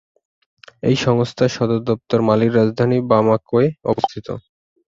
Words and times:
এই 0.83 0.95
সংস্থার 1.05 1.49
সদর 1.49 1.79
দপ্তর 1.89 2.19
মালির 2.27 2.55
রাজধানী 2.55 2.97
বামাকোয় 3.11 3.69
অবস্থিত। 3.85 4.27